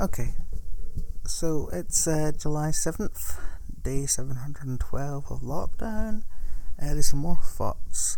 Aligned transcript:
Okay, 0.00 0.32
so 1.26 1.68
it's 1.74 2.06
uh, 2.06 2.32
July 2.34 2.68
7th, 2.70 3.36
day 3.82 4.06
712 4.06 5.30
of 5.30 5.40
lockdown. 5.42 6.22
Uh, 6.80 6.94
these 6.94 7.12
are 7.12 7.18
more 7.18 7.36
thoughts, 7.36 8.16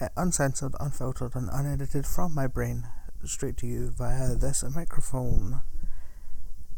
uh, 0.00 0.08
uncensored, 0.16 0.74
unfiltered, 0.80 1.36
and 1.36 1.48
unedited 1.52 2.04
from 2.04 2.34
my 2.34 2.48
brain, 2.48 2.88
straight 3.22 3.56
to 3.58 3.68
you 3.68 3.90
via 3.96 4.34
this 4.34 4.64
microphone. 4.74 5.60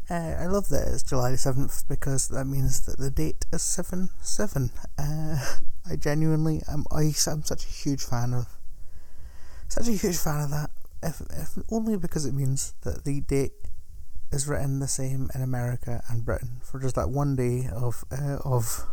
Uh, 0.07 0.35
I 0.39 0.45
love 0.45 0.69
that 0.69 0.87
it's 0.87 1.01
July 1.01 1.31
7th 1.31 1.87
because 1.87 2.27
that 2.27 2.45
means 2.45 2.85
that 2.85 2.99
the 2.99 3.09
date 3.09 3.47
is 3.51 3.63
7 3.63 4.09
7. 4.21 4.69
Uh, 4.99 5.57
I 5.89 5.95
genuinely 5.95 6.61
am, 6.67 6.85
I, 6.91 7.11
I'm 7.25 7.41
such 7.41 7.65
a 7.65 7.69
huge 7.69 8.03
fan 8.03 8.35
of, 8.35 8.45
such 9.67 9.87
a 9.87 9.93
huge 9.93 10.17
fan 10.17 10.41
of 10.41 10.51
that. 10.51 10.69
If, 11.01 11.21
if 11.31 11.57
only 11.71 11.97
because 11.97 12.27
it 12.27 12.35
means 12.35 12.75
that 12.83 13.03
the 13.03 13.21
date 13.21 13.64
is 14.31 14.47
written 14.47 14.79
the 14.79 14.87
same 14.87 15.29
in 15.33 15.41
America 15.41 16.03
and 16.09 16.25
Britain 16.25 16.59
for 16.63 16.79
just 16.79 16.95
that 16.95 17.09
one 17.09 17.35
day 17.35 17.67
of 17.71 18.03
uh, 18.11 18.37
of 18.43 18.85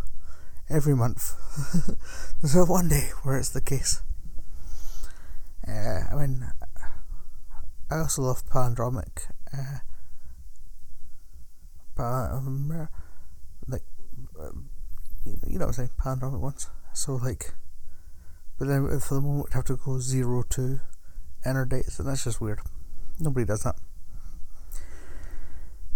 every 0.69 0.95
month. 0.95 1.35
There's 2.41 2.55
a 2.55 2.65
one 2.65 2.89
day 2.89 3.11
where 3.23 3.39
it's 3.39 3.51
the 3.51 3.61
case. 3.61 4.03
Uh, 5.67 6.01
I 6.11 6.15
mean, 6.15 6.51
I 7.91 7.99
also 7.99 8.23
love 8.23 8.45
palindromic. 8.47 9.31
Uh, 9.53 9.79
um, 11.99 12.89
like, 13.69 13.83
um, 14.41 14.71
you 15.25 15.59
know 15.59 15.67
what 15.67 15.69
I'm 15.69 15.73
saying, 15.73 15.91
palindromic 15.99 16.41
ones. 16.41 16.69
So 16.95 17.17
like, 17.17 17.53
but 18.59 18.69
then 18.69 18.99
for 19.01 19.15
the 19.15 19.21
moment 19.21 19.47
we 19.51 19.55
have 19.55 19.65
to 19.67 19.77
go 19.77 19.99
zero 19.99 20.43
to 20.51 20.81
enter 21.45 21.65
dates, 21.65 21.99
and 21.99 22.09
that's 22.09 22.25
just 22.25 22.41
weird. 22.41 22.61
Nobody 23.21 23.47
does 23.47 23.63
that. 23.63 23.77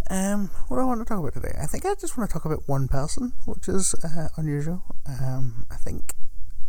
Um, 0.09 0.51
what 0.69 0.77
do 0.77 0.83
I 0.83 0.87
want 0.87 1.01
to 1.01 1.05
talk 1.05 1.19
about 1.19 1.35
today? 1.35 1.57
I 1.61 1.67
think 1.67 1.85
I 1.85 1.95
just 1.95 2.17
want 2.17 2.31
to 2.31 2.33
talk 2.33 2.45
about 2.45 2.69
one 2.69 2.87
person, 2.87 3.33
which 3.45 3.69
is 3.69 3.95
uh, 4.05 4.29
unusual. 4.37 4.85
Um, 5.07 5.67
I 5.71 5.75
think 5.75 6.15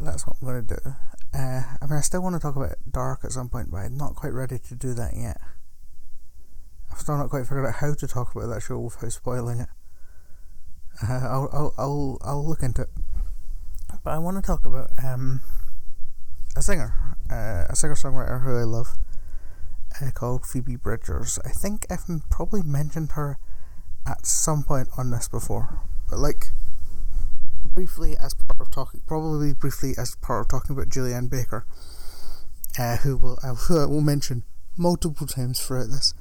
that's 0.01 0.25
what 0.25 0.37
I'm 0.41 0.47
going 0.47 0.65
to 0.65 0.75
do. 0.75 0.89
Uh, 1.33 1.61
I 1.81 1.85
mean, 1.85 1.97
I 1.97 2.01
still 2.01 2.23
want 2.23 2.35
to 2.35 2.39
talk 2.39 2.55
about 2.55 2.75
Dark 2.89 3.19
at 3.23 3.31
some 3.31 3.49
point, 3.49 3.69
but 3.69 3.77
I'm 3.77 3.95
not 3.95 4.15
quite 4.15 4.33
ready 4.33 4.57
to 4.57 4.75
do 4.75 4.93
that 4.95 5.13
yet. 5.15 5.39
I've 6.91 6.99
still 6.99 7.17
not 7.17 7.29
quite 7.29 7.43
figured 7.43 7.65
out 7.65 7.75
how 7.75 7.93
to 7.93 8.07
talk 8.07 8.35
about 8.35 8.47
that 8.47 8.63
show 8.63 8.79
without 8.79 9.11
spoiling 9.11 9.59
it. 9.59 9.69
Uh, 11.03 11.27
I'll, 11.27 11.49
I'll, 11.53 11.73
I'll, 11.77 12.17
I'll 12.21 12.47
look 12.47 12.63
into 12.63 12.83
it. 12.83 12.89
But 14.03 14.13
I 14.13 14.17
want 14.17 14.37
to 14.37 14.41
talk 14.41 14.65
about 14.65 14.89
um, 15.03 15.41
a 16.55 16.61
singer, 16.63 17.15
uh, 17.29 17.65
a 17.69 17.75
singer 17.75 17.93
songwriter 17.93 18.41
who 18.41 18.57
I 18.57 18.63
love 18.63 18.97
uh, 20.01 20.11
called 20.11 20.45
Phoebe 20.45 20.75
Bridgers. 20.75 21.39
I 21.45 21.49
think 21.49 21.85
I've 21.89 22.05
probably 22.29 22.61
mentioned 22.61 23.13
her 23.13 23.37
at 24.05 24.25
some 24.25 24.63
point 24.63 24.89
on 24.97 25.11
this 25.11 25.27
before, 25.27 25.79
but 26.09 26.19
like 26.19 26.51
briefly 27.63 28.15
as 28.17 28.33
part 28.33 28.59
of 28.59 28.71
talking, 28.71 29.01
probably 29.05 29.53
briefly 29.53 29.93
as 29.97 30.15
part 30.15 30.41
of 30.41 30.47
talking 30.47 30.75
about 30.75 30.89
Julien 30.89 31.27
Baker, 31.27 31.65
uh, 32.79 32.97
who 32.97 33.17
will 33.17 33.37
uh, 33.43 33.53
who 33.53 33.79
I 33.79 33.85
will 33.85 34.01
mention 34.01 34.43
multiple 34.77 35.27
times 35.27 35.59
throughout 35.59 35.89
this. 35.89 36.13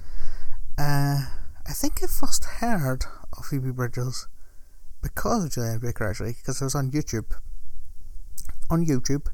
Uh, 0.78 1.26
I 1.66 1.72
think 1.72 2.02
I 2.02 2.06
first 2.06 2.44
heard 2.44 3.04
of 3.36 3.46
Phoebe 3.46 3.70
Bridgers 3.70 4.28
because 5.02 5.44
of 5.44 5.52
Julien 5.52 5.78
Baker 5.78 6.08
actually, 6.08 6.32
because 6.32 6.60
I 6.60 6.66
was 6.66 6.74
on 6.74 6.90
YouTube. 6.90 7.32
On 8.68 8.84
YouTube, 8.84 9.28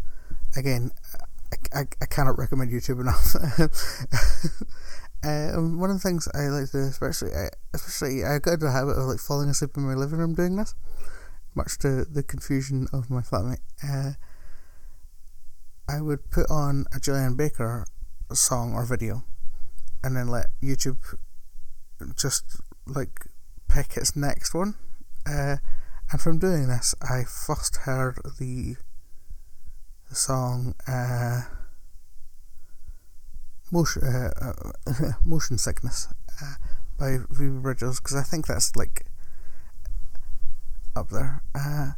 again, 0.55 0.91
I, 1.75 1.81
I, 2.01 2.07
cannot 2.07 2.39
recommend 2.39 2.71
YouTube 2.71 3.01
enough. 3.01 3.35
um, 5.25 5.79
one 5.79 5.91
of 5.91 5.97
the 5.97 6.09
things 6.09 6.29
I 6.35 6.49
like 6.49 6.71
to 6.71 6.73
do, 6.73 6.85
especially, 6.85 7.33
I, 7.35 7.49
especially, 7.75 8.25
I 8.25 8.39
got 8.39 8.55
into 8.55 8.67
the 8.67 8.73
habit 8.73 8.93
of 8.93 9.07
like 9.07 9.19
falling 9.19 9.49
asleep 9.49 9.71
in 9.77 9.85
my 9.85 9.95
living 9.95 10.19
room 10.19 10.35
doing 10.35 10.57
this, 10.57 10.75
much 11.55 11.79
to 11.79 12.05
the 12.05 12.23
confusion 12.23 12.89
of 12.93 13.11
my 13.11 13.21
flatmate. 13.21 13.61
Uh, 13.83 14.13
I 15.89 16.01
would 16.01 16.31
put 16.31 16.51
on 16.51 16.87
a 16.95 17.01
Julien 17.01 17.37
Baker 17.37 17.87
song 18.33 18.75
or 18.75 18.85
video, 18.85 19.25
and 20.03 20.17
then 20.17 20.29
let 20.29 20.47
YouTube 20.63 21.17
just 22.17 22.61
like 22.87 23.27
pick 23.69 23.97
its 23.97 24.17
next 24.17 24.55
one. 24.55 24.75
Uh, 25.27 25.57
and 26.11 26.21
from 26.21 26.39
doing 26.39 26.69
this, 26.69 26.95
I 27.03 27.25
first 27.25 27.77
heard 27.79 28.19
the 28.39 28.77
the 30.09 30.15
song 30.15 30.75
uh, 30.87 31.43
motion, 33.73 34.03
uh, 34.05 34.53
uh, 34.87 35.13
motion 35.25 35.59
sickness 35.59 36.09
uh, 36.41 36.55
by 36.99 37.17
Phoebe 37.37 37.59
Bridgers 37.59 37.99
because 37.99 38.15
I 38.15 38.23
think 38.23 38.47
that's 38.47 38.77
like 38.77 39.07
up 40.95 41.09
there. 41.09 41.43
Uh, 41.55 41.93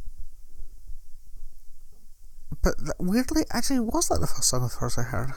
but 2.63 2.75
weirdly, 2.97 3.43
actually, 3.51 3.81
was 3.81 4.07
that 4.07 4.21
the 4.21 4.27
first 4.27 4.49
song 4.49 4.63
of 4.63 4.73
hers 4.73 4.97
I 4.97 5.03
heard? 5.03 5.31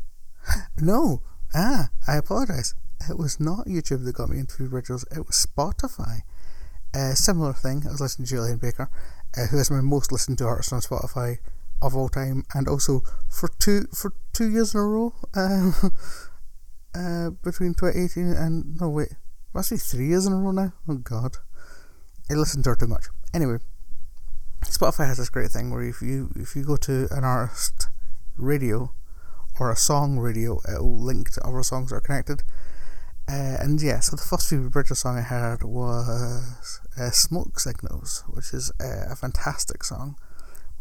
no. 0.78 1.22
Ah, 1.54 1.88
I 2.06 2.16
apologise. 2.16 2.74
It 3.10 3.18
was 3.18 3.38
not 3.38 3.66
YouTube 3.66 4.04
that 4.04 4.14
got 4.14 4.30
me 4.30 4.38
into 4.38 4.54
Phoebe 4.54 4.70
Bridgers. 4.70 5.04
It 5.10 5.26
was 5.26 5.46
Spotify. 5.46 6.20
A 6.94 7.16
similar 7.16 7.52
thing. 7.52 7.82
I 7.86 7.90
was 7.90 8.00
listening 8.00 8.26
to 8.26 8.34
Julien 8.34 8.58
Baker, 8.58 8.88
uh, 9.36 9.46
who 9.46 9.58
is 9.58 9.70
my 9.70 9.80
most 9.80 10.12
listened 10.12 10.38
to 10.38 10.44
artist 10.44 10.72
on 10.72 10.80
Spotify 10.80 11.38
of 11.82 11.96
all 11.96 12.08
time, 12.08 12.44
and 12.54 12.68
also 12.68 13.02
for 13.28 13.48
two 13.58 13.82
for 13.92 14.14
two 14.32 14.48
years 14.48 14.74
in 14.74 14.80
a 14.80 14.84
row, 14.84 15.14
uh, 15.34 15.72
uh, 16.94 17.30
between 17.42 17.74
2018 17.74 18.32
and 18.32 18.80
no 18.80 18.88
wait, 18.88 19.14
must 19.52 19.70
be 19.70 19.76
three 19.76 20.06
years 20.06 20.26
in 20.26 20.32
a 20.32 20.36
row 20.36 20.52
now. 20.52 20.72
Oh 20.88 20.94
God, 20.94 21.36
I 22.30 22.34
listened 22.34 22.64
to 22.64 22.70
her 22.70 22.76
too 22.76 22.86
much. 22.86 23.06
Anyway, 23.34 23.58
Spotify 24.64 25.06
has 25.06 25.18
this 25.18 25.28
great 25.28 25.50
thing 25.50 25.70
where 25.70 25.82
if 25.82 26.00
you 26.00 26.30
if 26.36 26.54
you 26.56 26.64
go 26.64 26.76
to 26.76 27.08
an 27.10 27.24
artist 27.24 27.88
radio 28.36 28.94
or 29.58 29.70
a 29.70 29.76
song 29.76 30.18
radio, 30.18 30.60
it 30.68 30.80
will 30.80 30.98
link 30.98 31.30
to 31.32 31.46
other 31.46 31.62
songs 31.62 31.90
that 31.90 31.96
are 31.96 32.00
connected. 32.00 32.42
Uh, 33.28 33.56
and 33.60 33.80
yeah, 33.80 34.00
so 34.00 34.16
the 34.16 34.22
first 34.22 34.48
Phoebe 34.50 34.68
Bridgers 34.68 34.98
song 34.98 35.16
I 35.16 35.22
heard 35.22 35.62
was 35.62 36.80
uh, 36.98 37.10
"Smoke 37.10 37.58
Signals," 37.60 38.24
which 38.28 38.52
is 38.52 38.72
uh, 38.80 39.12
a 39.12 39.16
fantastic 39.16 39.84
song 39.84 40.16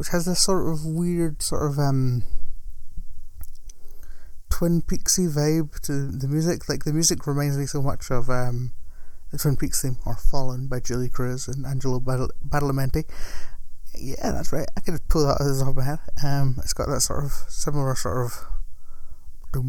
which 0.02 0.10
has 0.10 0.26
this 0.26 0.42
sort 0.42 0.68
of 0.68 0.84
weird 0.84 1.44
sort 1.44 1.62
of 1.62 1.78
um, 1.78 2.24
Twin 4.50 4.82
Peaksy 4.82 5.32
vibe 5.32 5.80
to 5.82 6.08
the 6.08 6.28
music. 6.28 6.68
Like 6.68 6.86
the 6.86 6.92
music 6.92 7.28
reminds 7.28 7.56
me 7.56 7.68
so 7.68 7.84
much 7.84 8.10
of 8.10 8.28
um, 8.28 8.72
the 9.32 9.38
Twin 9.38 9.58
Peaks 9.58 9.84
theme 9.84 9.98
or 10.04 10.16
Fallen 10.16 10.66
by 10.66 10.80
Julee 10.80 11.08
Cruise 11.08 11.48
and 11.48 11.68
Angelo 11.68 12.00
Badalamenti. 12.00 13.04
Yeah, 13.96 14.32
that's 14.32 14.52
right. 14.52 14.68
I 14.76 14.80
could 14.80 15.08
pull 15.08 15.28
that 15.28 15.40
out 15.40 15.42
of 15.42 15.56
the 15.56 15.60
top 15.60 15.70
of 15.70 15.78
my 15.78 15.84
head. 15.84 16.00
Um, 16.26 16.56
it's 16.58 16.74
got 16.74 16.88
that 16.88 17.02
sort 17.02 17.24
of 17.24 17.32
similar 17.48 17.94
sort 17.94 18.26
of 18.26 19.64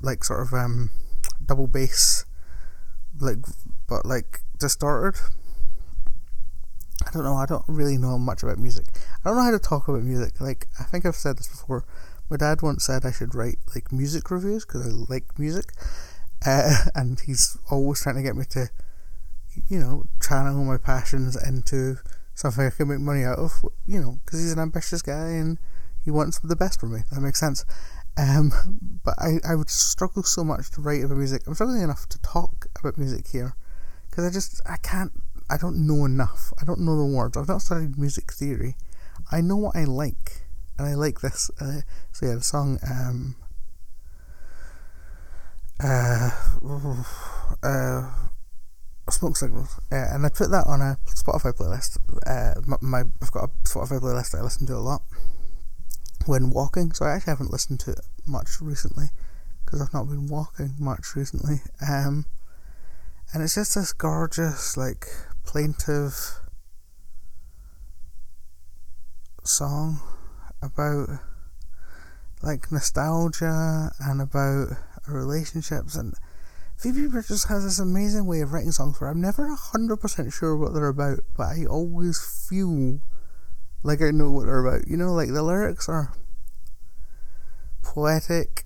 like 0.00 0.22
sort 0.22 0.42
of 0.42 0.52
um, 0.52 0.90
double 1.44 1.66
bass, 1.66 2.24
like 3.18 3.38
but 3.88 4.06
like 4.06 4.42
distorted 4.60 5.16
I 7.06 7.10
don't 7.10 7.24
know. 7.24 7.36
I 7.36 7.46
don't 7.46 7.64
really 7.66 7.98
know 7.98 8.18
much 8.18 8.42
about 8.42 8.58
music. 8.58 8.86
I 9.24 9.28
don't 9.28 9.36
know 9.36 9.44
how 9.44 9.50
to 9.52 9.58
talk 9.58 9.88
about 9.88 10.02
music. 10.02 10.40
Like 10.40 10.68
I 10.80 10.84
think 10.84 11.06
I've 11.06 11.16
said 11.16 11.38
this 11.38 11.48
before. 11.48 11.84
My 12.30 12.36
dad 12.36 12.62
once 12.62 12.84
said 12.84 13.04
I 13.04 13.12
should 13.12 13.34
write 13.34 13.58
like 13.74 13.92
music 13.92 14.30
reviews 14.30 14.64
because 14.64 14.86
I 14.86 14.90
like 15.12 15.38
music, 15.38 15.72
uh, 16.46 16.76
and 16.94 17.20
he's 17.20 17.56
always 17.70 18.02
trying 18.02 18.16
to 18.16 18.22
get 18.22 18.36
me 18.36 18.44
to, 18.50 18.68
you 19.68 19.78
know, 19.78 20.04
channel 20.20 20.64
my 20.64 20.78
passions 20.78 21.36
into 21.46 21.98
something 22.34 22.64
I 22.64 22.70
can 22.70 22.88
make 22.88 23.00
money 23.00 23.24
out 23.24 23.38
of. 23.38 23.52
You 23.86 24.00
know, 24.00 24.18
because 24.24 24.40
he's 24.40 24.52
an 24.52 24.58
ambitious 24.58 25.02
guy 25.02 25.28
and 25.28 25.58
he 26.04 26.10
wants 26.10 26.38
the 26.40 26.56
best 26.56 26.80
for 26.80 26.86
me. 26.86 27.00
That 27.12 27.20
makes 27.20 27.38
sense. 27.38 27.64
Um, 28.16 28.52
but 29.04 29.14
I, 29.18 29.38
I 29.46 29.54
would 29.54 29.70
struggle 29.70 30.22
so 30.22 30.44
much 30.44 30.70
to 30.72 30.82
write 30.82 31.02
about 31.02 31.16
music. 31.16 31.42
I'm 31.46 31.54
struggling 31.54 31.82
enough 31.82 32.08
to 32.10 32.20
talk 32.20 32.66
about 32.78 32.98
music 32.98 33.28
here 33.28 33.56
because 34.10 34.26
I 34.26 34.30
just 34.30 34.60
I 34.66 34.76
can't 34.76 35.12
I 35.48 35.56
don't 35.56 35.86
know 35.86 36.04
enough. 36.04 36.52
I 36.60 36.64
don't 36.64 36.80
know 36.80 36.96
the 36.96 37.04
words. 37.04 37.36
I've 37.36 37.48
not 37.48 37.62
studied 37.62 37.98
music 37.98 38.32
theory. 38.32 38.76
I 39.32 39.40
know 39.40 39.56
what 39.56 39.76
I 39.76 39.84
like, 39.84 40.42
and 40.78 40.86
I 40.86 40.94
like 40.94 41.20
this. 41.20 41.50
Uh, 41.60 41.80
so 42.12 42.26
yeah, 42.26 42.34
the 42.34 42.42
song. 42.42 42.78
Um, 42.88 43.36
uh, 45.82 46.30
uh, 47.62 48.10
smoke 49.10 49.36
signals, 49.36 49.80
uh, 49.90 50.06
and 50.12 50.24
I 50.24 50.28
put 50.28 50.50
that 50.50 50.66
on 50.66 50.80
a 50.80 50.98
Spotify 51.06 51.56
playlist. 51.56 51.98
Uh, 52.26 52.60
my, 52.66 52.76
my 52.80 53.10
I've 53.22 53.32
got 53.32 53.44
a 53.44 53.68
Spotify 53.68 54.00
playlist 54.00 54.32
that 54.32 54.38
I 54.38 54.42
listen 54.42 54.66
to 54.66 54.76
a 54.76 54.78
lot 54.78 55.02
when 56.26 56.50
walking. 56.50 56.92
So 56.92 57.04
I 57.04 57.16
actually 57.16 57.32
haven't 57.32 57.50
listened 57.50 57.80
to 57.80 57.92
it 57.92 58.00
much 58.26 58.60
recently 58.60 59.06
because 59.64 59.80
I've 59.80 59.94
not 59.94 60.08
been 60.08 60.28
walking 60.28 60.74
much 60.78 61.16
recently. 61.16 61.62
Um, 61.86 62.26
and 63.32 63.42
it's 63.42 63.54
just 63.54 63.74
this 63.74 63.92
gorgeous 63.92 64.76
like 64.76 65.06
plaintive 65.44 66.41
song 69.42 70.00
about 70.62 71.08
like 72.42 72.70
nostalgia 72.70 73.90
and 74.00 74.20
about 74.20 74.68
relationships 75.06 75.94
and 75.94 76.14
Phoebe 76.76 77.06
Bridgers 77.06 77.44
has 77.44 77.62
this 77.62 77.78
amazing 77.78 78.26
way 78.26 78.40
of 78.40 78.52
writing 78.52 78.72
songs 78.72 79.00
where 79.00 79.08
I'm 79.08 79.20
never 79.20 79.46
100% 79.46 80.32
sure 80.32 80.56
what 80.56 80.74
they're 80.74 80.88
about, 80.88 81.20
but 81.36 81.44
I 81.44 81.64
always 81.64 82.18
feel 82.48 83.00
like 83.84 84.02
I 84.02 84.10
know 84.10 84.32
what 84.32 84.46
they're 84.46 84.66
about. 84.66 84.88
You 84.88 84.96
know, 84.96 85.12
like 85.12 85.28
the 85.28 85.44
lyrics 85.44 85.88
are 85.88 86.12
poetic, 87.82 88.64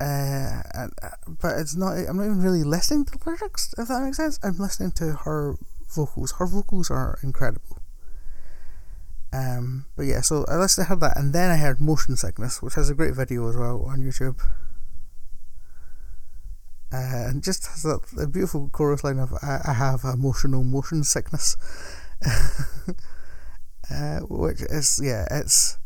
uh, 0.00 0.62
and, 0.74 0.92
uh, 1.00 1.10
but 1.28 1.58
it's 1.58 1.76
not, 1.76 1.92
I'm 1.92 2.16
not 2.16 2.24
even 2.24 2.42
really 2.42 2.64
listening 2.64 3.04
to 3.04 3.18
the 3.18 3.24
lyrics, 3.24 3.72
if 3.78 3.86
that 3.86 4.02
makes 4.02 4.16
sense. 4.16 4.40
I'm 4.42 4.58
listening 4.58 4.90
to 4.92 5.12
her 5.24 5.54
vocals. 5.94 6.32
Her 6.38 6.46
vocals 6.46 6.90
are 6.90 7.20
incredible. 7.22 7.79
Um, 9.32 9.86
but 9.96 10.06
yeah, 10.06 10.22
so 10.22 10.44
I 10.48 10.56
listened, 10.56 10.86
I 10.86 10.88
heard 10.88 11.00
that, 11.00 11.16
and 11.16 11.32
then 11.32 11.50
I 11.50 11.56
heard 11.56 11.80
Motion 11.80 12.16
Sickness, 12.16 12.60
which 12.60 12.74
has 12.74 12.90
a 12.90 12.94
great 12.94 13.14
video 13.14 13.48
as 13.48 13.56
well 13.56 13.84
on 13.86 14.00
YouTube. 14.00 14.40
Uh, 16.92 17.28
and 17.28 17.44
just 17.44 17.66
has 17.68 17.84
a, 17.84 18.00
a, 18.20 18.26
beautiful 18.26 18.68
chorus 18.70 19.04
line 19.04 19.20
of 19.20 19.32
I, 19.42 19.60
I 19.64 19.72
have 19.74 20.02
emotional 20.02 20.64
motion 20.64 21.04
sickness, 21.04 21.56
uh, 23.88 24.18
which 24.28 24.62
is 24.62 25.00
yeah, 25.00 25.24
it's. 25.30 25.78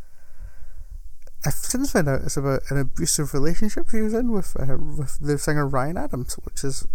I've 1.44 1.52
since 1.52 1.93
found 1.93 2.08
out 2.08 2.23
it's 2.23 2.38
about 2.38 2.62
an 2.70 2.79
abusive 2.79 3.35
relationship 3.35 3.90
she 3.90 4.00
was 4.00 4.14
in 4.14 4.32
with 4.32 4.56
uh, 4.58 4.79
with 4.79 5.19
the 5.20 5.37
singer 5.37 5.69
Ryan 5.69 5.99
Adams, 5.99 6.37
which 6.44 6.64
is 6.64 6.87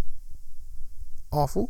awful. 1.32 1.70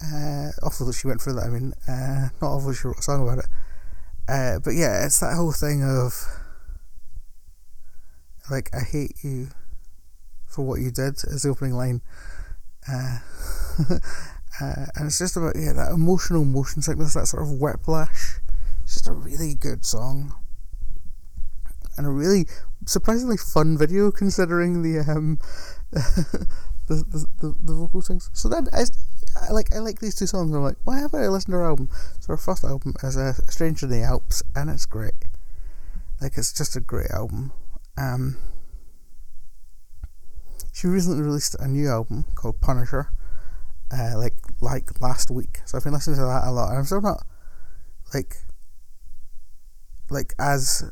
Uh, 0.00 0.50
awful 0.62 0.86
that 0.86 0.94
she 0.94 1.08
went 1.08 1.20
through 1.20 1.32
that. 1.32 1.46
I 1.46 1.48
mean, 1.48 1.72
uh, 1.88 2.28
not 2.40 2.54
awful 2.54 2.72
she 2.72 2.86
wrote 2.86 3.00
a 3.00 3.02
song 3.02 3.26
about 3.26 3.38
it. 3.38 3.46
Uh, 4.28 4.58
but 4.58 4.70
yeah, 4.70 5.04
it's 5.04 5.20
that 5.20 5.36
whole 5.36 5.52
thing 5.52 5.82
of 5.82 6.14
like 8.50 8.70
I 8.74 8.80
hate 8.80 9.16
you 9.22 9.48
for 10.46 10.62
what 10.62 10.80
you 10.80 10.90
did 10.90 11.14
is 11.24 11.42
the 11.42 11.50
opening 11.50 11.74
line. 11.74 12.00
Uh, 12.90 13.18
uh, 14.60 14.86
and 14.94 15.06
it's 15.06 15.18
just 15.18 15.36
about 15.36 15.56
yeah 15.56 15.72
that 15.72 15.92
emotional 15.92 16.44
motion 16.44 16.82
sickness, 16.82 17.14
that 17.14 17.26
sort 17.26 17.42
of 17.42 17.60
whiplash. 17.60 18.40
It's 18.82 18.94
just 18.94 19.08
a 19.08 19.12
really 19.12 19.54
good 19.54 19.84
song, 19.84 20.34
and 21.96 22.06
a 22.06 22.10
really 22.10 22.46
surprisingly 22.86 23.36
fun 23.36 23.78
video 23.78 24.10
considering 24.10 24.82
the 24.82 25.00
um 25.00 25.38
the, 26.86 27.26
the, 27.40 27.54
the, 27.60 27.72
vocal 27.74 28.02
things. 28.02 28.30
So 28.32 28.48
then 28.48 28.68
I, 28.72 28.84
I 29.40 29.52
like 29.52 29.74
I 29.74 29.78
like 29.78 30.00
these 30.00 30.14
two 30.14 30.26
songs. 30.26 30.54
I'm 30.54 30.62
like, 30.62 30.76
why 30.84 30.98
haven't 30.98 31.22
I 31.22 31.28
listened 31.28 31.52
to 31.52 31.58
her 31.58 31.64
album? 31.64 31.88
So 32.20 32.28
her 32.28 32.36
first 32.36 32.64
album 32.64 32.94
is 33.02 33.16
a 33.16 33.28
uh, 33.28 33.32
Stranger 33.48 33.86
in 33.86 33.92
the 33.92 34.02
Alps, 34.02 34.42
and 34.54 34.70
it's 34.70 34.86
great. 34.86 35.14
Like 36.20 36.36
it's 36.36 36.52
just 36.52 36.76
a 36.76 36.80
great 36.80 37.10
album. 37.10 37.52
Um, 37.96 38.36
she 40.72 40.86
recently 40.86 41.22
released 41.22 41.56
a 41.58 41.68
new 41.68 41.88
album 41.88 42.26
called 42.34 42.60
Punisher, 42.60 43.10
uh, 43.92 44.18
like 44.18 44.34
like 44.60 45.00
last 45.00 45.30
week. 45.30 45.60
So 45.64 45.78
I've 45.78 45.84
been 45.84 45.92
listening 45.92 46.16
to 46.16 46.22
that 46.22 46.44
a 46.44 46.50
lot, 46.50 46.70
and 46.70 46.78
I'm 46.78 46.84
still 46.84 47.00
not 47.00 47.26
like 48.12 48.36
like 50.10 50.34
as 50.38 50.90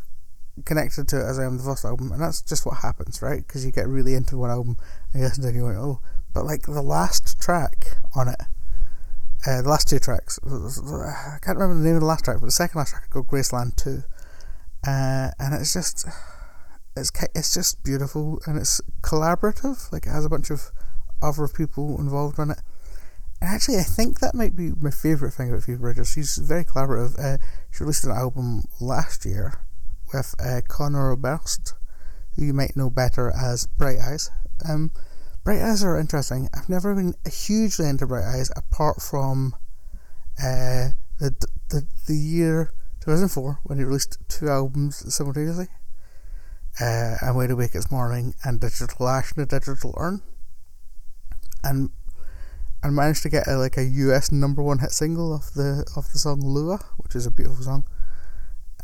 connected 0.65 1.09
to 1.09 1.21
it 1.21 1.25
as 1.25 1.39
I 1.39 1.45
am 1.45 1.57
the 1.57 1.65
first 1.65 1.85
album, 1.85 2.13
and 2.13 2.21
that's 2.21 2.43
just 2.43 2.67
what 2.67 2.79
happens, 2.79 3.23
right? 3.23 3.47
Because 3.47 3.65
you 3.65 3.73
get 3.73 3.89
really 3.89 4.15
into 4.15 4.37
one 4.37 4.51
album 4.51 4.77
and 5.13 5.23
you 5.23 5.27
listen 5.27 5.43
to 5.43 5.49
it 5.49 5.55
and 5.55 5.65
you 5.65 5.73
go, 5.73 5.81
oh, 5.81 6.01
but 6.35 6.45
like 6.45 6.63
the 6.63 6.83
last 6.83 7.41
track 7.41 7.97
on 8.15 8.29
it, 8.29 8.41
uh, 9.47 9.63
the 9.63 9.69
last 9.69 9.89
two 9.89 9.99
tracks, 9.99 10.39
I 10.45 11.39
can't 11.43 11.59
remember 11.59 11.83
the 11.83 11.85
name 11.85 11.97
of 11.97 12.01
the 12.01 12.07
last 12.07 12.25
track, 12.25 12.39
but 12.41 12.47
the 12.47 12.53
second 12.53 12.79
last 12.79 12.91
track 12.91 13.11
called 13.11 13.29
Graceland 13.29 13.77
Too, 13.77 14.05
uh, 14.87 15.31
and 15.39 15.55
it's 15.55 15.73
just, 15.73 16.07
it's 16.97 17.11
it's 17.35 17.55
just 17.55 17.83
beautiful 17.83 18.41
and 18.47 18.59
it's 18.59 18.81
collaborative. 19.01 19.91
Like 19.93 20.07
it 20.07 20.11
has 20.11 20.25
a 20.25 20.29
bunch 20.29 20.51
of 20.51 20.71
other 21.23 21.49
people 21.49 21.99
involved 21.99 22.39
on 22.39 22.51
it. 22.51 22.59
And 23.41 23.51
actually, 23.51 23.79
I 23.79 23.83
think 23.83 24.21
that 24.21 24.35
might 24.35 24.55
be 24.55 24.71
my 24.81 24.91
favourite 24.91 25.35
thing 25.35 25.51
about 25.51 25.65
Phoebe 25.65 25.79
Bridgers. 25.79 26.13
She's 26.13 26.37
very 26.37 26.65
collaborative. 26.65 27.19
Uh, 27.19 27.39
she 27.73 27.83
released 27.83 28.05
an 28.05 28.13
album 28.13 28.65
last 28.81 29.25
year 29.25 29.59
with 30.13 30.35
uh, 30.41 30.61
Conor 30.69 31.11
Oberst, 31.17 31.75
who 32.35 32.45
you 32.45 32.53
might 32.53 32.77
know 32.77 32.91
better 32.91 33.31
as 33.31 33.67
Bright 33.67 33.99
Eyes. 33.99 34.31
Um, 34.69 34.93
Bright 35.45 35.61
Eyes 35.61 35.83
are 35.83 35.99
interesting. 35.99 36.49
I've 36.55 36.69
never 36.69 36.95
been 36.95 37.15
hugely 37.31 37.89
into 37.89 38.07
Bright 38.07 38.25
Eyes 38.25 38.51
apart 38.57 39.03
from 39.03 39.55
uh, 40.39 40.91
the, 41.19 41.35
the 41.69 41.87
the 42.07 42.17
year 42.17 42.73
2004 43.01 43.61
when 43.65 43.79
he 43.79 43.85
released 43.85 44.19
two 44.29 44.49
albums 44.49 45.15
simultaneously. 45.15 45.69
Uh, 46.81 47.17
and 47.21 47.37
Wide 47.37 47.51
Awake 47.51 47.75
It's 47.75 47.91
Morning 47.91 48.35
and 48.45 48.61
Digital 48.61 49.09
Ash 49.09 49.33
and 49.37 49.47
Digital 49.47 49.95
Urn. 49.99 50.23
And 51.63 51.91
and 52.83 52.97
managed 52.97 53.23
to 53.23 53.29
get 53.29 53.47
a, 53.47 53.57
like 53.57 53.77
a 53.77 53.85
US 53.85 54.33
number 54.33 54.63
one 54.63 54.79
hit 54.79 54.93
single 54.93 55.35
of 55.35 55.55
the 55.55 55.85
of 55.97 56.13
the 56.13 56.19
song 56.19 56.41
Lua, 56.41 56.79
which 56.97 57.15
is 57.15 57.27
a 57.27 57.31
beautiful 57.31 57.65
song. 57.65 57.85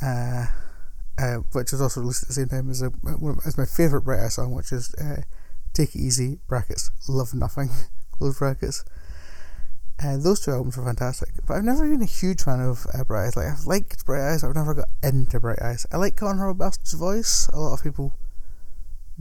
Uh, 0.02 0.46
uh, 1.18 1.36
which 1.52 1.72
was 1.72 1.80
also 1.80 2.00
released 2.00 2.22
at 2.22 2.28
the 2.28 2.34
same 2.34 2.48
time 2.48 2.70
as 2.70 2.82
a 2.82 2.92
as 3.46 3.58
my 3.58 3.64
favorite 3.64 4.02
Bright 4.02 4.20
Eyes 4.20 4.34
song, 4.34 4.54
which 4.54 4.72
is 4.72 4.94
uh, 4.94 5.22
Take 5.72 5.94
It 5.94 6.00
Easy 6.00 6.38
brackets 6.46 6.90
Love 7.08 7.34
Nothing 7.34 7.70
close 8.12 8.38
brackets. 8.38 8.84
And 10.00 10.20
uh, 10.20 10.24
those 10.24 10.38
two 10.38 10.52
albums 10.52 10.76
were 10.76 10.84
fantastic, 10.84 11.30
but 11.44 11.54
I've 11.54 11.64
never 11.64 11.88
been 11.88 12.02
a 12.02 12.06
huge 12.06 12.42
fan 12.42 12.60
of 12.60 12.86
uh, 12.94 13.02
Bright 13.02 13.26
Eyes. 13.26 13.36
Like 13.36 13.46
I've 13.46 13.66
liked 13.66 14.06
Bright 14.06 14.32
Eyes, 14.32 14.44
I've 14.44 14.54
never 14.54 14.74
got 14.74 14.88
into 15.02 15.40
Bright 15.40 15.60
Eyes. 15.60 15.86
I 15.90 15.96
like 15.96 16.14
Conor 16.14 16.48
Oberst's 16.48 16.92
voice. 16.92 17.48
A 17.52 17.58
lot 17.58 17.74
of 17.74 17.82
people 17.82 18.14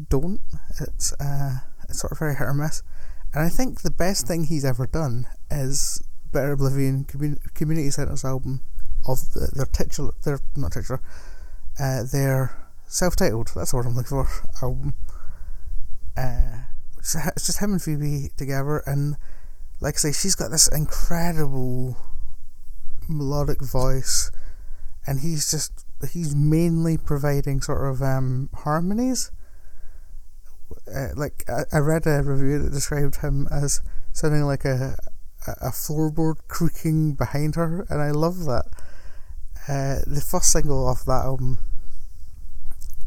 don't. 0.09 0.41
It's 0.79 1.13
uh, 1.13 1.59
it's 1.89 1.99
sort 1.99 2.11
of 2.11 2.19
very 2.19 2.35
hit 2.35 2.43
or 2.43 2.53
miss. 2.53 2.83
And 3.33 3.43
I 3.43 3.49
think 3.49 3.81
the 3.81 3.91
best 3.91 4.27
thing 4.27 4.45
he's 4.45 4.65
ever 4.65 4.85
done 4.85 5.25
is 5.49 6.03
Better 6.31 6.51
Oblivion 6.51 7.05
Community 7.55 7.89
Centre's 7.89 8.23
album 8.23 8.61
of 9.07 9.33
the, 9.33 9.51
their 9.53 9.65
titular, 9.65 10.13
their 10.23 10.39
not 10.55 10.73
titular, 10.73 11.01
uh, 11.79 12.03
their 12.03 12.55
self-titled. 12.87 13.51
That's 13.55 13.73
what 13.73 13.85
I'm 13.85 13.95
looking 13.95 14.23
for 14.23 14.27
album. 14.61 14.93
Uh, 16.15 16.63
it's 16.99 17.45
just 17.45 17.59
him 17.59 17.73
and 17.73 17.81
Phoebe 17.81 18.31
together, 18.35 18.83
and 18.85 19.15
like 19.79 19.95
I 19.95 19.97
say, 19.97 20.11
she's 20.11 20.35
got 20.35 20.51
this 20.51 20.67
incredible 20.67 21.95
melodic 23.07 23.61
voice, 23.61 24.31
and 25.05 25.21
he's 25.21 25.49
just 25.49 25.85
he's 26.11 26.35
mainly 26.35 26.97
providing 26.97 27.61
sort 27.61 27.89
of 27.89 28.01
um, 28.01 28.49
harmonies. 28.53 29.31
Uh, 30.93 31.09
like 31.15 31.45
I, 31.47 31.77
I 31.77 31.79
read 31.79 32.05
a 32.07 32.23
review 32.23 32.61
that 32.63 32.71
described 32.71 33.17
him 33.17 33.47
as 33.51 33.81
sounding 34.11 34.43
like 34.43 34.65
a 34.65 34.97
a 35.47 35.69
floorboard 35.69 36.39
creaking 36.47 37.13
behind 37.13 37.55
her, 37.55 37.85
and 37.89 38.01
I 38.01 38.11
love 38.11 38.45
that. 38.45 38.65
Uh, 39.69 39.99
the 40.07 40.21
first 40.21 40.51
single 40.51 40.87
off 40.87 41.05
that 41.05 41.25
album 41.25 41.59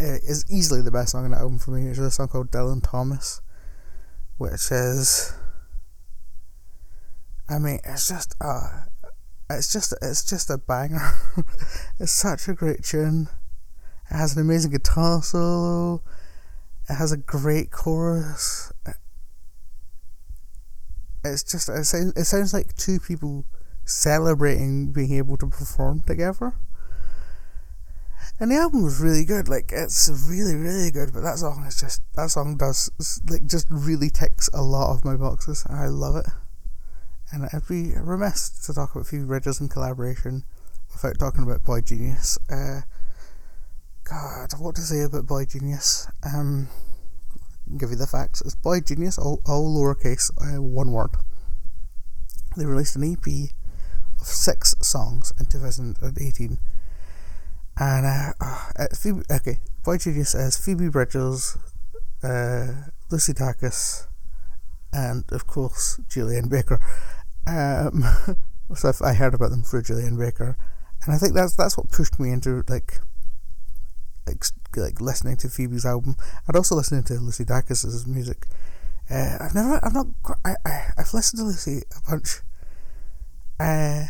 is 0.00 0.44
easily 0.50 0.82
the 0.82 0.90
best 0.90 1.12
song 1.12 1.24
on 1.24 1.30
the 1.32 1.36
album 1.36 1.58
for 1.58 1.72
me. 1.72 1.88
It's 1.88 1.98
a 1.98 2.10
song 2.10 2.28
called 2.28 2.50
Dylan 2.50 2.82
Thomas, 2.82 3.40
which 4.38 4.70
is, 4.70 5.34
I 7.48 7.58
mean, 7.58 7.80
it's 7.84 8.08
just 8.08 8.34
uh, 8.40 8.84
it's 9.50 9.72
just 9.72 9.94
it's 10.00 10.24
just 10.24 10.48
a 10.50 10.58
banger. 10.58 11.12
it's 11.98 12.12
such 12.12 12.48
a 12.48 12.54
great 12.54 12.84
tune. 12.84 13.28
It 14.10 14.16
has 14.16 14.36
an 14.36 14.42
amazing 14.42 14.70
guitar 14.70 15.22
solo. 15.22 16.02
It 16.88 16.94
has 16.94 17.12
a 17.12 17.16
great 17.16 17.70
chorus. 17.70 18.72
It's 21.24 21.42
just 21.42 21.68
it 21.68 21.84
sounds 21.84 22.12
it 22.16 22.24
sounds 22.24 22.54
like 22.54 22.74
two 22.76 22.98
people 23.00 23.44
celebrating 23.84 24.92
being 24.92 25.12
able 25.14 25.36
to 25.36 25.46
perform 25.46 26.02
together. 26.02 26.54
And 28.40 28.50
the 28.50 28.56
album 28.56 28.82
was 28.82 29.00
really 29.00 29.26
good. 29.26 29.50
Like 29.50 29.70
it's 29.70 30.08
really, 30.26 30.54
really 30.54 30.90
good. 30.90 31.12
But 31.12 31.20
that 31.20 31.38
song 31.38 31.66
is 31.68 31.78
just 31.78 32.02
that 32.14 32.30
song 32.30 32.56
does 32.56 32.90
like 33.28 33.46
just 33.46 33.66
really 33.70 34.08
ticks 34.08 34.48
a 34.54 34.62
lot 34.62 34.94
of 34.94 35.04
my 35.04 35.14
boxes. 35.14 35.66
I 35.68 35.86
love 35.88 36.16
it. 36.16 36.26
And 37.32 37.44
I'd 37.52 37.68
be 37.68 37.92
remiss 37.96 38.48
to 38.66 38.72
talk 38.72 38.92
about 38.92 39.02
a 39.02 39.04
few 39.04 39.26
Bridgers 39.26 39.60
in 39.60 39.68
collaboration 39.68 40.44
without 40.90 41.18
talking 41.18 41.44
about 41.44 41.62
Boy 41.64 41.82
Genius. 41.82 42.38
Uh, 42.50 42.80
God, 44.04 44.52
what 44.58 44.74
to 44.76 44.80
say 44.80 45.02
about 45.02 45.26
Boy 45.26 45.44
Genius? 45.44 46.08
Um, 46.24 46.68
give 47.76 47.90
you 47.90 47.96
the 47.96 48.06
facts. 48.06 48.40
It's 48.40 48.56
Boy 48.56 48.80
Genius, 48.80 49.18
all, 49.18 49.42
all 49.46 49.76
lowercase, 49.76 50.30
uh, 50.40 50.60
one 50.60 50.90
word. 50.90 51.10
They 52.56 52.66
released 52.66 52.96
an 52.96 53.04
EP 53.04 53.50
of 54.20 54.26
six 54.26 54.74
songs 54.80 55.32
in 55.38 55.46
2018 55.46 56.58
and 57.80 58.06
uh, 58.06 58.32
uh, 58.78 58.86
Phoebe, 58.94 59.22
okay, 59.30 59.58
Boy 59.82 59.96
Genius 59.96 60.34
as 60.34 60.56
Phoebe 60.56 60.90
Bridgers, 60.90 61.56
uh, 62.22 62.66
Lucy 63.10 63.32
Dacus, 63.32 64.06
and 64.92 65.24
of 65.32 65.46
course 65.46 65.98
Julien 66.08 66.48
Baker. 66.48 66.78
Um, 67.46 68.04
so 68.74 68.92
I 69.02 69.14
heard 69.14 69.32
about 69.32 69.50
them 69.50 69.62
through 69.62 69.82
Julien 69.82 70.18
Baker, 70.18 70.58
and 71.04 71.14
I 71.14 71.18
think 71.18 71.32
that's 71.32 71.56
that's 71.56 71.78
what 71.78 71.90
pushed 71.90 72.20
me 72.20 72.30
into 72.30 72.62
like 72.68 73.00
like, 74.26 74.44
like 74.76 75.00
listening 75.00 75.36
to 75.38 75.48
Phoebe's 75.48 75.86
album 75.86 76.16
and 76.46 76.56
also 76.56 76.74
listening 76.74 77.02
to 77.04 77.14
Lucy 77.14 77.44
Dacus's 77.44 78.06
music. 78.06 78.46
Uh, 79.10 79.38
I've 79.40 79.54
never, 79.54 79.80
I've 79.84 79.94
not, 79.94 80.06
I, 80.44 80.54
I, 80.64 80.84
I've 80.98 81.12
listened 81.14 81.40
to 81.40 81.44
Lucy 81.44 81.82
a 81.96 82.10
bunch, 82.10 82.42
uh, 83.58 84.04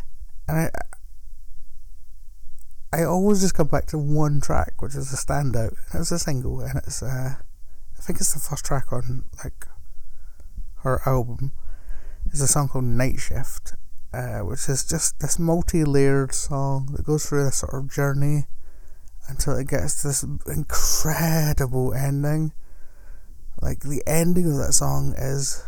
and 0.47 0.59
I, 0.59 0.71
I 2.93 3.05
always 3.05 3.41
just 3.41 3.55
come 3.55 3.69
back 3.69 3.87
to 3.87 3.99
one 3.99 4.41
track, 4.41 4.83
which 4.83 4.97
is 4.97 5.13
a 5.13 5.17
standout. 5.17 5.75
And 5.93 6.01
it's 6.01 6.11
a 6.11 6.19
single, 6.19 6.61
and 6.61 6.77
it's, 6.79 7.03
uh, 7.03 7.37
I 7.97 8.01
think 8.01 8.21
it's 8.21 8.35
the 8.35 8.41
first 8.41 8.65
track 8.65 8.93
on 8.93 9.25
like 9.45 9.67
her 10.83 11.01
album. 11.07 11.53
It's 12.27 12.41
a 12.41 12.49
song 12.49 12.69
called 12.69 12.85
Night 12.85 13.21
Shift, 13.21 13.75
uh, 14.13 14.41
which 14.41 14.69
is 14.69 14.85
just 14.85 15.21
this 15.21 15.39
multi-layered 15.39 16.35
song 16.35 16.89
that 16.97 17.07
goes 17.07 17.27
through 17.27 17.45
this 17.45 17.59
sort 17.59 17.75
of 17.75 17.93
journey 17.93 18.47
until 19.29 19.57
it 19.57 19.69
gets 19.69 20.03
this 20.03 20.25
incredible 20.47 21.95
ending. 21.95 22.53
Like 23.63 23.81
the 23.81 24.03
ending 24.05 24.51
of 24.51 24.59
that 24.59 24.73
song 24.73 25.15
is 25.17 25.63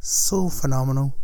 so 0.00 0.48
phenomenal 0.48 1.14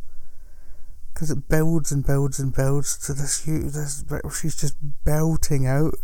because 1.19 1.33
it 1.33 1.49
builds 1.49 1.91
and 1.91 2.07
builds 2.07 2.39
and 2.39 2.55
builds 2.55 2.97
to 2.97 3.13
this 3.13 3.45
huge 3.45 3.73
this 3.73 4.05
she's 4.41 4.55
just 4.55 4.77
belting 5.03 5.67
out 5.67 5.95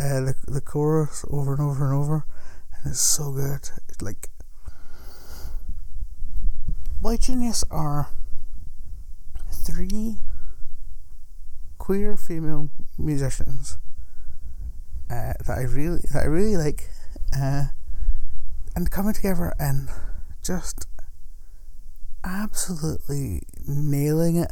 uh, 0.00 0.18
the 0.22 0.34
the 0.48 0.60
chorus 0.60 1.24
over 1.30 1.52
and 1.52 1.62
over 1.62 1.84
and 1.84 1.94
over, 1.94 2.26
and 2.74 2.90
it's 2.90 3.00
so 3.00 3.30
good. 3.30 3.70
It's 3.88 4.02
like 4.02 4.28
Boy 7.00 7.16
Genius 7.16 7.62
are 7.70 8.08
three 9.52 10.16
queer 11.78 12.16
female 12.16 12.70
musicians 12.98 13.78
uh, 15.08 15.34
that 15.46 15.58
I 15.58 15.62
really 15.62 16.00
that 16.12 16.24
I 16.24 16.26
really 16.26 16.56
like, 16.56 16.90
uh, 17.38 17.66
and 18.74 18.90
coming 18.90 19.14
together 19.14 19.54
and 19.60 19.90
just 20.42 20.88
absolutely 22.24 23.44
nailing 23.66 24.36
it. 24.36 24.50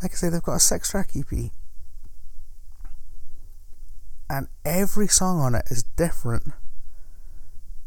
Like 0.00 0.12
I 0.12 0.14
say, 0.14 0.28
they've 0.28 0.42
got 0.42 0.56
a 0.56 0.60
six 0.60 0.90
track 0.90 1.10
EP, 1.14 1.50
and 4.28 4.48
every 4.64 5.06
song 5.08 5.40
on 5.40 5.54
it 5.54 5.64
is 5.70 5.84
different, 5.96 6.52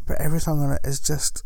but 0.07 0.19
every 0.19 0.39
song 0.39 0.61
on 0.61 0.71
it 0.71 0.81
is 0.83 0.99
just. 0.99 1.43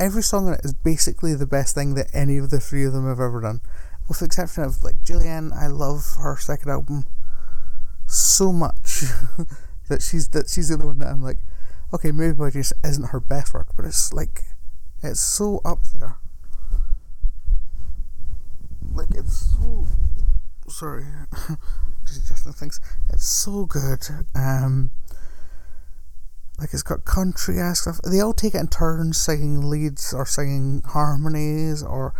Every 0.00 0.22
song 0.22 0.48
on 0.48 0.54
it 0.54 0.60
is 0.64 0.74
basically 0.74 1.34
the 1.34 1.46
best 1.46 1.74
thing 1.74 1.94
that 1.94 2.08
any 2.12 2.36
of 2.36 2.50
the 2.50 2.60
three 2.60 2.84
of 2.84 2.92
them 2.92 3.06
have 3.06 3.20
ever 3.20 3.40
done. 3.40 3.60
With 4.08 4.18
the 4.18 4.26
exception 4.26 4.64
of 4.64 4.82
like 4.84 5.02
Julien, 5.02 5.52
I 5.52 5.68
love 5.68 6.16
her 6.20 6.36
second 6.36 6.70
album 6.70 7.06
so 8.06 8.52
much 8.52 9.04
that 9.88 10.02
she's 10.02 10.28
that 10.28 10.48
she's 10.50 10.68
the 10.68 10.78
one 10.84 10.98
that 10.98 11.08
I'm 11.08 11.22
like, 11.22 11.38
okay, 11.92 12.12
maybe 12.12 12.34
Boy 12.34 12.50
Genius 12.50 12.72
isn't 12.82 13.10
her 13.10 13.20
best 13.20 13.54
work, 13.54 13.68
but 13.76 13.84
it's 13.86 14.12
like 14.12 14.42
it's 15.04 15.20
so 15.20 15.60
up 15.64 15.80
there. 15.98 16.16
Like 18.92 19.10
it's 19.10 19.56
so 19.56 19.86
sorry, 20.68 21.04
just 22.06 22.58
things. 22.58 22.80
It's 23.12 23.26
so 23.26 23.66
good. 23.66 24.00
Um, 24.34 24.90
like 26.58 26.72
it's 26.72 26.82
got 26.82 27.04
country 27.04 27.58
ass 27.60 27.80
stuff. 27.80 28.00
They 28.02 28.20
all 28.20 28.32
take 28.32 28.54
it 28.54 28.60
in 28.60 28.68
turns 28.68 29.20
singing 29.20 29.68
leads 29.68 30.14
or 30.14 30.24
singing 30.24 30.82
harmonies 30.86 31.82
or 31.82 32.14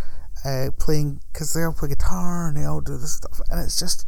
uh, 0.44 0.70
playing 0.78 1.20
because 1.32 1.52
they 1.54 1.62
all 1.62 1.72
play 1.72 1.88
guitar 1.88 2.48
and 2.48 2.56
they 2.56 2.64
all 2.64 2.80
do 2.80 2.98
this 2.98 3.14
stuff, 3.14 3.40
and 3.50 3.60
it's 3.60 3.78
just 3.78 4.06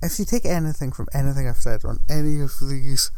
if 0.00 0.18
you 0.18 0.24
take 0.24 0.44
anything 0.44 0.92
from 0.92 1.08
anything 1.12 1.48
I've 1.48 1.56
said 1.56 1.84
on 1.84 1.98
any 2.08 2.40
of 2.40 2.52
these 2.60 3.10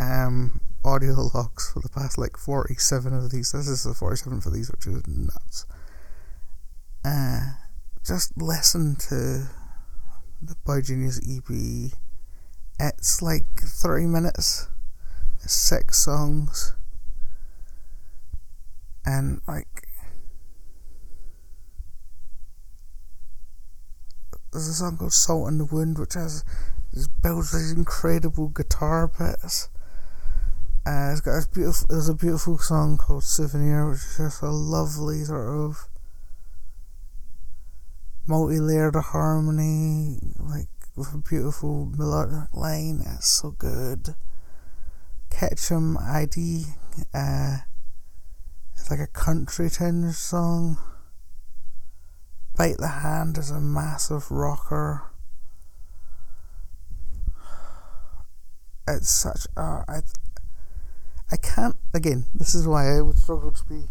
um, 0.00 0.60
audio 0.86 1.28
logs 1.34 1.72
for 1.72 1.80
the 1.80 1.88
past 1.88 2.16
like 2.16 2.36
47 2.36 3.12
of 3.12 3.30
these, 3.30 3.52
this 3.52 3.66
is 3.66 3.82
the 3.82 3.94
47 3.94 4.40
for 4.40 4.50
these, 4.50 4.70
which 4.70 4.86
is 4.86 5.02
nuts. 5.06 5.66
Uh, 7.04 7.40
just 8.04 8.36
listen 8.36 8.96
to 8.96 9.48
the 10.40 10.54
Boy 10.64 10.80
Genius 10.80 11.20
EP. 11.28 11.92
It's 12.78 13.20
like 13.20 13.60
30 13.60 14.06
minutes, 14.06 14.68
six 15.38 15.98
songs, 15.98 16.74
and 19.04 19.40
like 19.48 19.88
there's 24.52 24.68
a 24.68 24.74
song 24.74 24.96
called 24.98 25.12
Salt 25.12 25.48
in 25.48 25.58
the 25.58 25.64
Wound, 25.64 25.98
which 25.98 26.14
has 26.14 26.44
builds 27.22 27.52
these 27.52 27.72
incredible 27.72 28.48
guitar 28.48 29.06
bits. 29.08 29.68
Uh, 30.86 31.10
it's 31.10 31.20
got 31.20 31.34
this 31.34 31.48
beautiful. 31.48 31.86
There's 31.90 32.08
a 32.08 32.14
beautiful 32.14 32.58
song 32.58 32.96
called 32.96 33.24
Souvenir, 33.24 33.90
which 33.90 33.98
is 33.98 34.16
just 34.18 34.40
a 34.40 34.50
lovely 34.50 35.24
sort 35.24 35.48
of 35.48 35.88
multi-layered 38.28 38.94
harmony, 38.94 40.18
like 40.38 40.68
with 40.94 41.12
a 41.12 41.18
beautiful 41.18 41.86
melodic 41.86 42.54
line. 42.54 43.02
It's 43.04 43.26
so 43.26 43.50
good. 43.50 44.14
Ketchum 45.28 45.98
ID. 45.98 46.66
Uh, 47.12 47.56
it's 48.74 48.88
like 48.88 49.00
a 49.00 49.08
country 49.08 49.68
tinge 49.68 50.14
song. 50.14 50.78
Bite 52.56 52.78
the 52.78 52.86
Hand 52.86 53.38
is 53.38 53.50
a 53.50 53.60
massive 53.60 54.30
rocker. 54.30 55.02
It's 58.86 59.10
such 59.10 59.48
a. 59.56 59.84
I, 59.88 60.02
I 61.30 61.36
can't. 61.36 61.76
Again, 61.94 62.26
this 62.34 62.54
is 62.54 62.66
why 62.66 62.96
I 62.96 63.00
would 63.00 63.18
struggle 63.18 63.50
to 63.50 63.64
be 63.64 63.84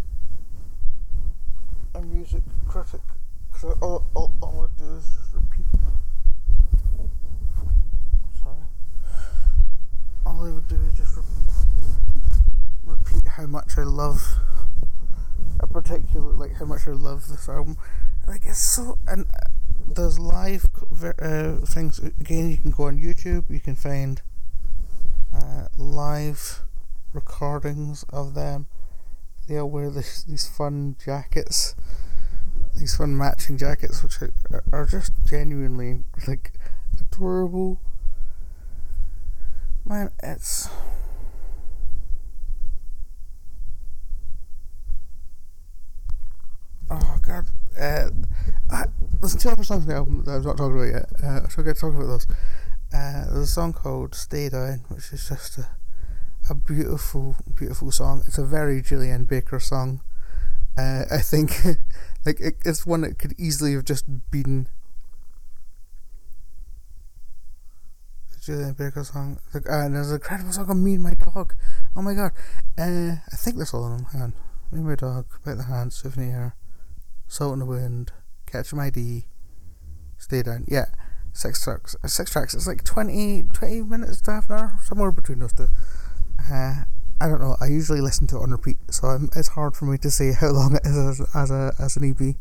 a 1.93 2.01
music 2.01 2.43
critic. 2.67 3.01
Because 3.51 3.77
all, 3.81 4.05
all, 4.13 4.31
all 4.41 4.69
I 4.69 4.79
do 4.79 4.95
is 4.95 5.03
just 5.05 5.33
repeat. 5.33 5.65
Sorry. 8.43 8.57
All 10.25 10.45
I 10.45 10.51
would 10.51 10.67
do 10.67 10.75
is 10.75 10.93
just 10.97 11.17
re- 11.17 11.23
repeat 12.85 13.25
how 13.27 13.45
much 13.45 13.77
I 13.77 13.83
love 13.83 14.21
a 15.59 15.67
particular. 15.67 16.33
Like, 16.33 16.53
how 16.55 16.65
much 16.65 16.87
I 16.87 16.91
love 16.91 17.27
this 17.27 17.47
album 17.49 17.77
like 18.27 18.45
it's 18.45 18.59
so 18.59 18.97
and 19.07 19.25
uh, 19.35 19.47
there's 19.87 20.17
live 20.17 20.65
uh, 21.19 21.53
things 21.65 21.99
again 21.99 22.49
you 22.49 22.57
can 22.57 22.71
go 22.71 22.83
on 22.83 22.97
youtube 22.97 23.49
you 23.49 23.59
can 23.59 23.75
find 23.75 24.21
uh, 25.33 25.67
live 25.77 26.61
recordings 27.15 28.05
of 28.09 28.33
them 28.33 28.67
they 29.47 29.57
all 29.57 29.69
wear 29.69 29.89
this, 29.89 30.23
these 30.23 30.47
fun 30.47 30.95
jackets 31.03 31.75
these 32.77 32.95
fun 32.95 33.17
matching 33.17 33.57
jackets 33.57 34.03
which 34.03 34.21
are, 34.21 34.63
are 34.71 34.85
just 34.85 35.13
genuinely 35.25 36.03
like 36.27 36.53
adorable 36.99 37.79
man 39.85 40.11
it's 40.21 40.69
oh 46.89 47.17
god 47.21 47.45
uh, 47.79 48.09
I, 48.69 48.85
there's 49.19 49.35
two 49.35 49.49
other 49.49 49.63
songs 49.63 49.83
on 49.83 49.89
the 49.89 49.95
album 49.95 50.23
that 50.25 50.35
I've 50.35 50.45
not 50.45 50.57
talked 50.57 50.73
about 50.73 50.83
yet. 50.83 51.09
Uh, 51.21 51.47
so 51.49 51.55
I'll 51.59 51.65
get 51.65 51.75
to 51.75 51.81
talk 51.81 51.93
about 51.95 52.07
those. 52.07 52.27
Uh, 52.93 53.25
there's 53.31 53.43
a 53.43 53.47
song 53.47 53.73
called 53.73 54.15
Stay 54.15 54.49
Down, 54.49 54.85
which 54.87 55.11
is 55.11 55.27
just 55.27 55.57
a, 55.57 55.67
a 56.49 56.55
beautiful, 56.55 57.35
beautiful 57.57 57.91
song. 57.91 58.23
It's 58.27 58.37
a 58.37 58.45
very 58.45 58.81
Julien 58.81 59.25
Baker 59.25 59.59
song. 59.59 60.01
Uh, 60.77 61.03
I 61.11 61.19
think, 61.19 61.51
like 62.25 62.39
it, 62.39 62.55
it's 62.65 62.85
one 62.85 63.01
that 63.01 63.17
could 63.17 63.33
easily 63.37 63.73
have 63.73 63.85
just 63.85 64.05
been 64.29 64.67
a 68.35 68.39
Julien 68.39 68.73
Baker 68.73 69.03
song. 69.03 69.39
Like, 69.53 69.69
uh, 69.69 69.89
there's 69.89 70.09
an 70.09 70.15
incredible 70.15 70.51
song 70.51 70.65
called 70.65 70.77
Me 70.77 70.95
and 70.95 71.03
My 71.03 71.13
Dog. 71.13 71.55
Oh 71.95 72.01
my 72.01 72.13
god! 72.13 72.31
Uh, 72.77 73.15
I 73.31 73.35
think 73.35 73.57
that's 73.57 73.73
all 73.73 73.85
of 73.85 73.97
them. 73.97 74.07
Hang 74.11 74.21
on. 74.21 74.33
Me 74.71 74.79
and 74.79 74.87
My 74.87 74.95
Dog, 74.95 75.25
Bite 75.45 75.55
the 75.55 75.63
Hand, 75.63 75.93
Souvenir. 75.93 76.55
Salt 77.27 77.53
in 77.53 77.59
the 77.59 77.65
Wound, 77.65 78.11
Catch 78.45 78.71
My 78.73 78.91
D, 78.91 79.25
Stay 80.17 80.43
Down. 80.43 80.65
Yeah, 80.67 80.85
six 81.33 81.63
tracks. 81.63 81.95
Six 82.05 82.31
tracks. 82.31 82.53
It's 82.53 82.67
like 82.67 82.83
20, 82.83 83.43
20 83.51 83.81
minutes 83.81 84.21
to 84.21 84.31
half 84.31 84.49
an 84.49 84.57
hour, 84.57 84.79
somewhere 84.83 85.11
between 85.11 85.39
those 85.39 85.53
two. 85.53 85.67
Uh, 86.51 86.83
I 87.19 87.27
don't 87.27 87.41
know. 87.41 87.55
I 87.61 87.67
usually 87.67 88.01
listen 88.01 88.27
to 88.27 88.37
it 88.37 88.41
on 88.41 88.51
repeat, 88.51 88.77
so 88.91 89.07
I'm, 89.07 89.29
it's 89.35 89.47
hard 89.49 89.75
for 89.75 89.85
me 89.85 89.97
to 89.99 90.11
say 90.11 90.33
how 90.33 90.49
long 90.49 90.75
it 90.75 90.85
is 90.85 90.97
as, 90.97 91.21
as 91.33 91.51
a 91.51 91.73
as 91.79 91.97
an 91.97 92.09
EP, 92.09 92.19
and 92.19 92.35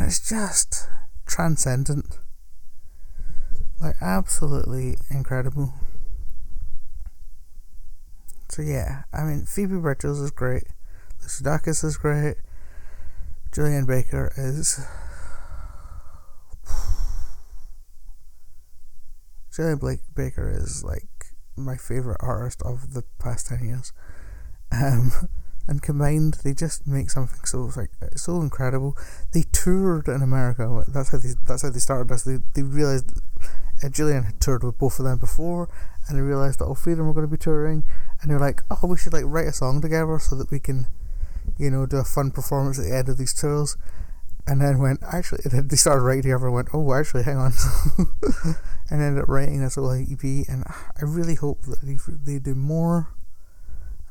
it's 0.00 0.28
just 0.28 0.88
transcendent, 1.24 2.18
like 3.80 3.94
absolutely 4.00 4.96
incredible. 5.10 5.72
So 8.48 8.62
yeah, 8.62 9.04
I 9.12 9.22
mean 9.22 9.46
Phoebe 9.46 9.76
Bridgers 9.76 10.18
is 10.18 10.30
great, 10.32 10.64
Lucy 11.22 11.44
Dacus 11.44 11.84
is 11.84 11.96
great, 11.96 12.36
Julien 13.52 13.86
Baker 13.86 14.32
is. 14.36 14.84
Julien 19.54 19.78
Blake 19.78 20.00
Baker 20.16 20.50
is 20.50 20.82
like 20.82 21.04
my 21.56 21.76
favorite 21.76 22.18
artist 22.20 22.62
of 22.62 22.94
the 22.94 23.04
past 23.18 23.48
ten 23.48 23.64
years. 23.64 23.92
Um, 24.72 25.12
and 25.68 25.80
combined, 25.82 26.38
they 26.44 26.52
just 26.52 26.86
make 26.86 27.10
something 27.10 27.44
so 27.44 27.70
like 27.76 27.90
so 28.16 28.40
incredible. 28.40 28.96
They 29.32 29.44
toured 29.52 30.08
in 30.08 30.22
America. 30.22 30.84
That's 30.88 31.10
how 31.10 31.18
they 31.18 31.34
that's 31.46 31.62
how 31.62 31.70
they 31.70 31.78
started 31.78 32.08
this. 32.08 32.22
They 32.22 32.38
they 32.54 32.62
realized 32.62 33.12
Julien 33.90 34.24
had 34.24 34.40
toured 34.40 34.64
with 34.64 34.78
both 34.78 34.98
of 34.98 35.04
them 35.04 35.18
before, 35.18 35.68
and 36.08 36.16
they 36.16 36.22
realized 36.22 36.58
that 36.58 36.66
All 36.66 36.74
Freedom 36.74 37.06
were 37.06 37.12
going 37.12 37.26
to 37.26 37.30
be 37.30 37.38
touring, 37.38 37.84
and 38.20 38.30
they're 38.30 38.38
like, 38.38 38.62
oh, 38.70 38.86
we 38.86 38.96
should 38.96 39.12
like 39.12 39.24
write 39.26 39.48
a 39.48 39.52
song 39.52 39.80
together 39.80 40.18
so 40.18 40.36
that 40.36 40.50
we 40.50 40.58
can, 40.58 40.86
you 41.58 41.70
know, 41.70 41.86
do 41.86 41.96
a 41.96 42.04
fun 42.04 42.30
performance 42.30 42.78
at 42.78 42.86
the 42.86 42.96
end 42.96 43.08
of 43.08 43.18
these 43.18 43.34
tours. 43.34 43.76
And 44.46 44.60
then 44.60 44.78
went 44.78 45.00
actually, 45.10 45.40
they 45.44 45.76
started 45.76 46.02
writing 46.02 46.22
together 46.22 46.46
and 46.46 46.54
went, 46.54 46.68
oh, 46.72 46.92
actually, 46.92 47.22
hang 47.22 47.38
on, 47.38 47.52
and 48.90 49.02
ended 49.02 49.22
up 49.22 49.28
writing 49.28 49.62
this 49.62 49.76
little 49.76 49.92
EP. 49.92 50.22
And 50.48 50.64
I 50.66 51.02
really 51.02 51.34
hope 51.34 51.62
that 51.62 51.80
they, 51.82 51.96
they 52.32 52.38
do 52.38 52.54
more 52.54 53.08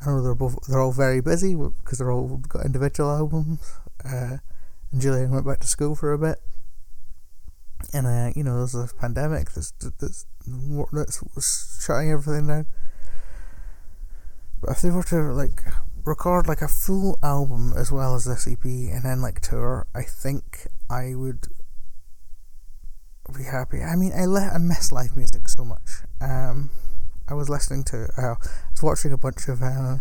I 0.06 0.10
know 0.10 0.22
they're 0.22 0.36
both 0.36 0.68
they're 0.68 0.82
all 0.82 0.92
very 0.92 1.22
busy 1.22 1.56
because 1.56 2.00
they're 2.00 2.12
all 2.12 2.38
got 2.50 2.66
individual 2.66 3.10
albums. 3.10 3.80
Uh, 4.04 4.38
and 4.92 5.02
Julien 5.02 5.32
went 5.32 5.46
back 5.46 5.60
to 5.62 5.68
school 5.68 5.96
for 5.96 6.12
a 6.12 6.18
bit, 6.18 6.40
and 7.94 8.06
uh, 8.06 8.32
you 8.36 8.44
know 8.44 8.58
there's 8.58 8.74
this 8.74 8.94
pandemic 8.94 9.52
that's 9.52 9.72
that's 9.72 10.26
that's 10.46 11.86
shutting 11.86 12.12
everything 12.12 12.48
down. 12.48 12.66
But 14.62 14.72
if 14.72 14.82
they 14.82 14.90
were 14.90 15.04
to 15.04 15.22
like 15.32 15.64
record 16.06 16.48
like 16.48 16.62
a 16.62 16.68
full 16.68 17.18
album 17.24 17.74
as 17.78 17.92
well 17.92 18.16
as 18.16 18.26
this 18.26 18.48
EP 18.48 18.64
and 18.66 19.04
then 19.04 19.22
like 19.22 19.40
tour, 19.42 19.88
I 19.96 20.04
think 20.04 20.68
I 20.90 21.16
would 21.16 21.48
be 23.36 23.44
happy. 23.44 23.82
I 23.82 23.96
mean, 23.96 24.12
I 24.14 24.26
let 24.26 24.54
I 24.54 24.58
miss 24.58 24.92
live 24.92 25.16
music 25.16 25.48
so 25.48 25.64
much. 25.64 26.04
Um, 26.22 26.70
I 27.28 27.34
was 27.34 27.50
listening 27.50 27.84
to, 27.86 28.10
uh, 28.18 28.36
I 28.36 28.72
was 28.72 28.84
watching 28.84 29.14
a 29.14 29.18
bunch 29.18 29.48
of 29.48 29.62
uh, 29.62 29.98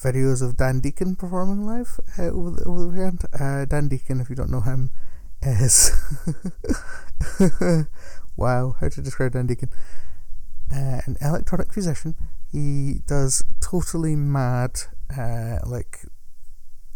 videos 0.00 0.42
of 0.42 0.56
Dan 0.56 0.80
Deacon 0.80 1.16
performing 1.16 1.66
live 1.66 2.00
uh, 2.18 2.24
over, 2.24 2.50
the, 2.50 2.64
over 2.64 2.80
the 2.82 2.88
weekend. 2.88 3.22
Uh, 3.38 3.64
Dan 3.66 3.88
Deacon, 3.88 4.20
if 4.20 4.30
you 4.30 4.36
don't 4.36 4.50
know 4.50 4.62
him, 4.62 4.90
is 5.42 5.92
wow, 8.36 8.74
how 8.80 8.88
to 8.88 9.00
describe 9.00 9.32
Dan 9.32 9.46
Deacon? 9.46 9.68
Uh, 10.72 11.00
an 11.06 11.16
electronic 11.20 11.74
musician. 11.76 12.16
He 12.50 13.00
does 13.06 13.44
totally 13.60 14.16
mad, 14.16 14.80
uh, 15.16 15.58
like 15.66 16.00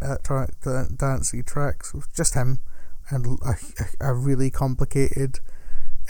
electronic 0.02 0.54
dancey 0.96 1.42
tracks 1.42 1.92
with 1.92 2.14
just 2.14 2.34
him 2.34 2.60
and 3.10 3.38
a, 3.42 3.54
a 4.00 4.14
really 4.14 4.50
complicated 4.50 5.40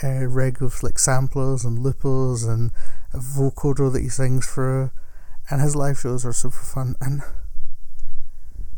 uh, 0.03 0.25
rig 0.25 0.61
of 0.61 0.81
like 0.83 0.97
samplers 0.97 1.63
and 1.63 1.79
loopers 1.79 2.43
and 2.43 2.71
a 3.13 3.17
vocoder 3.17 3.91
that 3.91 4.01
he 4.01 4.09
sings 4.09 4.47
through, 4.47 4.91
and 5.49 5.61
his 5.61 5.75
live 5.75 5.99
shows 5.99 6.25
are 6.25 6.33
super 6.33 6.57
fun. 6.57 6.95
And 7.01 7.21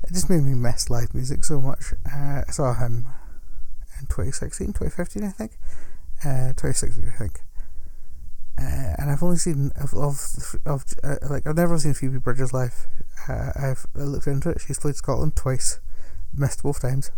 it 0.03 0.13
just 0.13 0.29
made 0.29 0.43
me 0.43 0.53
miss 0.53 0.89
live 0.89 1.13
music 1.13 1.45
so 1.45 1.61
much. 1.61 1.93
Uh, 2.05 2.41
I 2.47 2.51
saw 2.51 2.73
him 2.73 3.05
in 3.99 4.07
2016, 4.07 4.67
2015, 4.67 5.23
I 5.23 5.29
think. 5.29 5.51
Uh, 6.25 6.53
2016, 6.53 7.11
I 7.13 7.17
think. 7.17 7.41
Uh, 8.57 8.93
and 8.99 9.09
I've 9.09 9.23
only 9.23 9.37
seen 9.37 9.71
of 9.75 9.93
of, 9.93 10.55
of 10.65 10.85
uh, 11.03 11.15
like 11.29 11.47
I've 11.47 11.55
never 11.55 11.77
seen 11.79 11.93
Phoebe 11.93 12.19
Bridgers 12.19 12.53
live. 12.53 12.87
Uh, 13.27 13.51
I've 13.55 13.85
looked 13.95 14.27
into 14.27 14.49
it. 14.49 14.61
She's 14.61 14.79
played 14.79 14.95
Scotland 14.95 15.35
twice, 15.35 15.79
missed 16.33 16.63
both 16.63 16.81
times. 16.81 17.11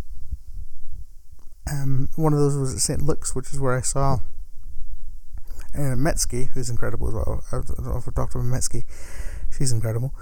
Um, 1.70 2.08
one 2.16 2.32
of 2.32 2.38
those 2.38 2.56
was 2.56 2.74
at 2.74 2.80
St 2.80 3.02
Luke's, 3.02 3.34
which 3.34 3.52
is 3.52 3.60
where 3.60 3.76
I 3.76 3.80
saw 3.80 4.20
uh, 5.74 5.94
Mitski, 5.94 6.48
who's 6.50 6.70
incredible 6.70 7.08
as 7.08 7.14
well. 7.14 7.44
I 7.52 7.56
don't 7.56 7.84
know 7.84 7.96
if 7.98 8.08
I've 8.08 8.14
talked 8.14 8.34
about 8.34 8.46
Mitski. 8.46 8.84
She's 9.56 9.72
incredible. 9.72 10.14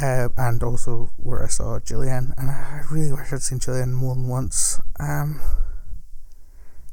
Uh, 0.00 0.30
and 0.38 0.62
also 0.62 1.10
where 1.18 1.44
I 1.44 1.48
saw 1.48 1.78
Gillian, 1.78 2.32
and 2.38 2.50
I 2.50 2.82
really 2.90 3.12
wish 3.12 3.32
I'd 3.32 3.42
seen 3.42 3.60
Gillian 3.60 3.92
more 3.92 4.14
than 4.14 4.26
once. 4.26 4.80
Um, 4.98 5.40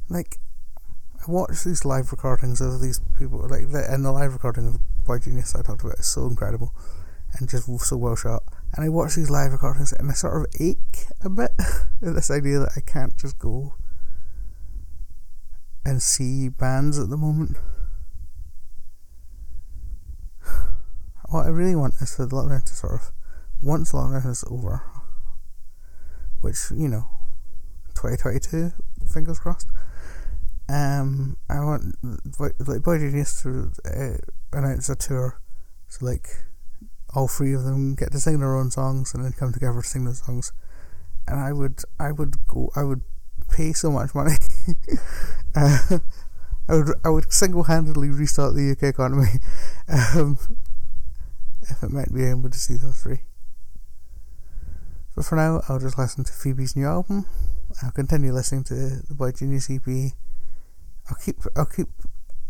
like, 0.10 0.40
I 1.22 1.32
watched 1.32 1.66
these 1.66 1.84
live 1.84 2.12
recordings 2.12 2.62
of 2.62 2.82
these 2.82 3.02
people, 3.18 3.46
like, 3.50 3.72
the, 3.72 3.86
and 3.90 4.06
the 4.06 4.12
live 4.12 4.34
recording 4.34 4.68
of 4.68 5.06
Boy 5.06 5.20
Genius 5.20 5.56
I 5.56 5.62
talked 5.62 5.82
about 5.82 6.00
is 6.00 6.08
so 6.08 6.26
incredible 6.28 6.74
and 7.34 7.50
just 7.50 7.68
so 7.86 7.98
well 7.98 8.16
shot. 8.16 8.44
And 8.74 8.86
I 8.86 8.90
watch 8.90 9.16
these 9.16 9.30
live 9.30 9.52
recordings 9.52 9.92
and 9.94 10.10
I 10.10 10.14
sort 10.14 10.38
of 10.38 10.62
ache 10.62 11.08
a 11.22 11.30
bit 11.30 11.52
at 11.60 12.16
this 12.16 12.32
idea 12.32 12.60
that 12.60 12.72
I 12.78 12.82
can't 12.82 13.18
just 13.18 13.38
go 13.38 13.76
and 15.86 16.02
see 16.02 16.50
bands 16.50 16.98
at 16.98 17.10
the 17.10 17.18
moment. 17.18 17.58
what 21.30 21.46
I 21.46 21.50
really 21.50 21.76
want 21.76 21.96
is 22.02 22.16
for 22.16 22.26
the 22.26 22.36
lockdown 22.36 22.64
to 22.64 22.74
sort 22.74 22.94
of, 22.94 23.12
once 23.62 23.92
lockdown 23.92 24.26
is 24.30 24.44
over, 24.50 24.84
which, 26.42 26.72
you 26.72 26.88
know, 26.88 27.10
2022, 27.96 28.72
fingers 29.12 29.40
crossed, 29.40 29.70
um, 30.70 31.38
I 31.50 31.60
want, 31.62 31.96
like, 32.40 32.84
Boy 32.84 33.00
Genius 33.00 33.42
to 33.42 33.72
uh, 33.86 34.18
announce 34.58 34.90
a 34.90 34.96
tour, 34.96 35.42
so, 35.88 36.06
like, 36.06 36.28
all 37.16 37.28
three 37.28 37.54
of 37.54 37.64
them 37.64 37.96
get 37.96 38.12
to 38.12 38.20
sing 38.20 38.40
their 38.40 38.56
own 38.56 38.70
songs 38.70 39.14
and 39.14 39.26
then 39.26 39.32
come 39.32 39.52
together 39.52 39.82
to 39.82 39.88
sing 39.88 40.06
those 40.06 40.24
songs. 40.24 40.54
And 41.28 41.40
I 41.40 41.54
would, 41.54 41.82
I 42.00 42.12
would 42.12 42.36
go, 42.48 42.70
I 42.76 42.84
would 42.84 43.02
pay 43.50 43.74
so 43.74 43.92
much 43.92 44.14
money. 44.14 44.36
uh, 45.56 46.00
I 46.68 46.74
would, 46.76 46.94
I 47.04 47.10
would 47.10 47.34
single-handedly 47.34 48.10
restart 48.10 48.54
the 48.54 48.72
UK 48.72 48.84
economy. 48.84 49.28
Um, 50.16 50.38
if 51.64 51.82
it 51.82 51.92
meant 51.92 52.14
being 52.14 52.30
able 52.30 52.50
to 52.50 52.58
see 52.58 52.76
those 52.76 53.02
three. 53.02 53.22
But 55.16 55.26
for 55.26 55.36
now, 55.36 55.62
I'll 55.68 55.80
just 55.80 55.98
listen 55.98 56.24
to 56.24 56.32
Phoebe's 56.32 56.76
new 56.76 56.86
album. 56.86 57.26
I'll 57.84 57.92
continue 57.92 58.32
listening 58.32 58.64
to 58.66 59.02
the 59.08 59.16
Boy 59.16 59.32
Genius 59.32 59.70
EP. 59.70 60.14
I'll 61.10 61.16
keep 61.16 61.38
I'll 61.56 61.66
keep 61.66 61.88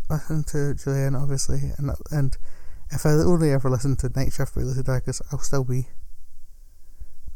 listening 0.08 0.44
to 0.44 0.74
Julien, 0.74 1.14
obviously, 1.14 1.72
and 1.78 1.90
and 2.10 2.36
if 2.90 3.06
I 3.06 3.10
only 3.10 3.52
ever 3.52 3.70
listen 3.70 3.96
to 3.96 4.10
Night 4.14 4.32
Shift 4.32 4.54
by 4.54 4.62
Lucy 4.62 4.82
Dacus, 4.82 5.22
I'll 5.32 5.38
still 5.38 5.64
be 5.64 5.88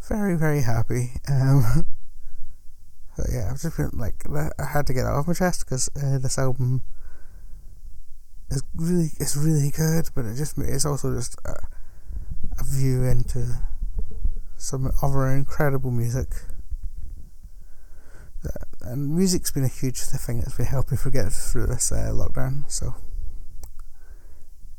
very 0.06 0.36
very 0.36 0.62
happy. 0.62 1.12
Um, 1.28 1.86
but 3.16 3.26
yeah, 3.32 3.48
I've 3.50 3.60
just 3.60 3.76
been 3.76 3.90
like 3.94 4.24
I 4.58 4.66
had 4.66 4.86
to 4.88 4.92
get 4.92 5.04
that 5.04 5.12
off 5.12 5.26
my 5.26 5.34
chest 5.34 5.64
because 5.64 5.88
uh, 5.96 6.18
this 6.18 6.38
album 6.38 6.82
is 8.50 8.62
really 8.74 9.10
it's 9.18 9.36
really 9.36 9.70
good, 9.70 10.10
but 10.14 10.26
it 10.26 10.36
just 10.36 10.58
it's 10.58 10.84
also 10.84 11.14
just 11.14 11.38
a, 11.46 11.54
a 12.58 12.64
view 12.64 13.04
into 13.04 13.46
some 14.56 14.90
other 15.02 15.26
incredible 15.28 15.90
music. 15.90 16.28
And 18.86 19.16
music's 19.16 19.50
been 19.50 19.64
a 19.64 19.68
huge 19.68 20.00
thing 20.00 20.40
that's 20.40 20.56
been 20.56 20.66
helping 20.66 20.98
forget 20.98 21.32
through 21.32 21.66
this 21.68 21.90
uh, 21.90 22.10
lockdown. 22.12 22.70
So, 22.70 22.94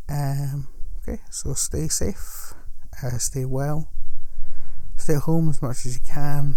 um, 0.08 0.68
okay, 1.02 1.22
so 1.32 1.54
stay 1.54 1.88
safe, 1.88 2.54
uh, 3.04 3.18
stay 3.18 3.46
well, 3.46 3.90
stay 4.96 5.16
at 5.16 5.24
home 5.24 5.50
as 5.50 5.60
much 5.60 5.88
as 5.88 5.96
you 5.96 6.02
can. 6.08 6.56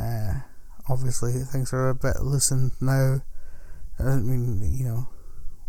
Uh, 0.00 0.40
obviously, 0.88 1.32
things 1.44 1.72
are 1.72 1.90
a 1.90 1.94
bit 1.94 2.20
loosened 2.20 2.72
now 2.80 3.22
that 3.98 4.04
doesn't 4.04 4.28
mean 4.28 4.76
you 4.76 4.84
know 4.84 5.08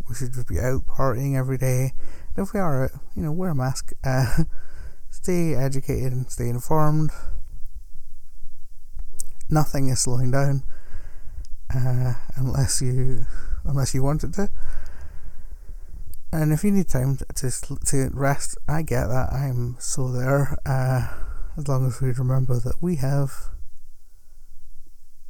we 0.10 0.16
should 0.16 0.34
just 0.34 0.48
be 0.48 0.60
out 0.60 0.88
partying 0.88 1.38
every 1.38 1.58
day. 1.58 1.94
And 2.36 2.48
if 2.48 2.54
we 2.54 2.60
are 2.60 2.86
out, 2.86 2.92
you 3.16 3.22
know, 3.22 3.32
wear 3.32 3.52
a 3.52 3.56
mask. 3.56 3.94
Uh, 4.04 4.44
stay 5.12 5.54
educated 5.54 6.12
and 6.12 6.30
stay 6.32 6.50
informed. 6.50 7.12
Nothing 9.50 9.90
is 9.90 10.00
slowing 10.00 10.32
down 10.32 10.64
uh, 11.74 12.14
unless 12.36 12.82
you 12.82 13.26
unless 13.66 13.94
you 13.94 14.04
want 14.04 14.24
it 14.24 14.34
to. 14.34 14.50
And 16.32 16.54
if 16.54 16.64
you 16.64 16.72
need 16.72 16.88
time 16.88 17.18
to 17.18 17.52
to 17.86 18.10
rest, 18.14 18.58
I 18.68 18.84
get 18.84 19.08
that. 19.08 19.34
I'm 19.34 19.76
so 19.80 20.12
there. 20.12 20.58
Uh, 20.66 21.08
as 21.58 21.68
long 21.68 21.88
as 21.88 22.00
we 22.02 22.12
remember 22.12 22.60
that 22.60 22.82
we 22.82 22.96
have 22.98 23.50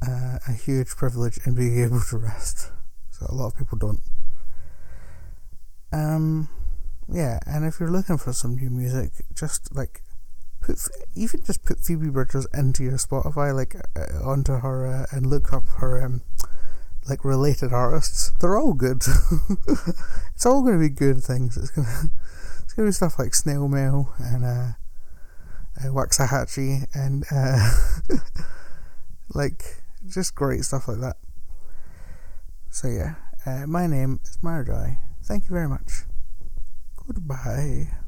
uh, 0.06 0.38
a 0.46 0.52
huge 0.52 0.90
privilege 0.90 1.38
in 1.44 1.54
being 1.54 1.78
able 1.84 2.00
to 2.00 2.18
rest 2.18 2.70
So 3.10 3.26
a 3.28 3.34
lot 3.34 3.48
of 3.48 3.58
people 3.58 3.78
don't. 3.78 4.00
Um, 5.92 6.48
yeah, 7.08 7.40
and 7.46 7.64
if 7.64 7.80
you're 7.80 7.90
looking 7.90 8.16
for 8.16 8.32
some 8.32 8.54
new 8.56 8.70
music, 8.70 9.10
just 9.34 9.74
like 9.74 10.02
put 10.70 10.88
even 11.14 11.42
just 11.44 11.64
put 11.64 11.80
Phoebe 11.80 12.08
Bridgers 12.08 12.46
into 12.54 12.84
your 12.84 12.98
Spotify, 12.98 13.54
like 13.54 13.76
uh, 13.96 14.28
onto 14.28 14.54
her, 14.58 14.86
uh, 14.86 15.06
and 15.16 15.26
look 15.26 15.52
up 15.52 15.66
her 15.78 16.02
um, 16.04 16.22
like 17.08 17.24
related 17.24 17.72
artists. 17.72 18.30
They're 18.40 18.56
all 18.56 18.74
good. 18.74 18.98
it's 20.34 20.46
all 20.46 20.62
going 20.62 20.74
to 20.74 20.88
be 20.88 20.88
good 20.88 21.22
things. 21.22 21.56
It's 21.56 21.70
gonna 21.70 22.10
it's 22.62 22.72
gonna 22.72 22.88
be 22.88 22.92
stuff 22.92 23.18
like 23.18 23.34
Snail 23.34 23.68
Mail 23.68 24.12
and 24.18 24.44
uh, 24.44 24.72
uh 25.78 25.88
Waxahatchee 25.88 26.86
and 26.94 27.24
uh, 27.30 27.70
like 29.34 29.82
just 30.08 30.34
great 30.34 30.64
stuff 30.64 30.88
like 30.88 31.00
that. 31.00 31.16
So 32.70 32.88
yeah, 32.88 33.14
uh, 33.44 33.66
my 33.66 33.86
name 33.86 34.20
is 34.24 34.38
Marjoy, 34.42 34.96
Thank 35.24 35.44
you 35.44 35.50
very 35.50 35.68
much. 35.68 36.04
Goodbye. 37.06 37.99